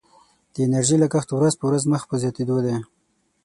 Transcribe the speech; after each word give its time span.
د 0.53 0.55
انرژي 0.65 0.95
لګښت 1.03 1.29
ورځ 1.33 1.53
په 1.57 1.65
ورځ 1.69 1.83
مخ 1.91 2.01
په 2.09 2.15
زیاتیدو 2.21 2.57
دی. 2.65 2.75